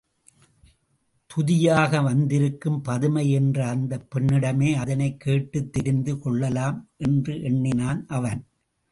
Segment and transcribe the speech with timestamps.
[1.27, 8.47] துதியாக வந்திருக்கும் பதுமை என்ற அந்தப் பெண்ணிடமே அதனைக் கேட்டுத் தெரிந்து கொள்ளலாம் என்றெண்ணினான் அவன்.